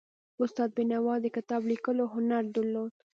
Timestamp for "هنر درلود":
2.13-2.93